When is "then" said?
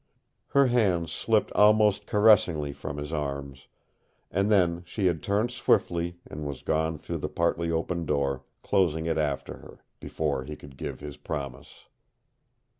4.49-4.81